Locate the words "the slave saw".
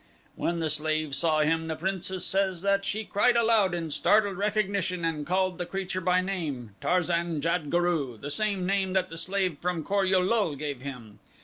0.61-1.41